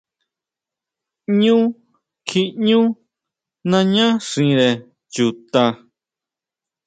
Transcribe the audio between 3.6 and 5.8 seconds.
naña xire chuta.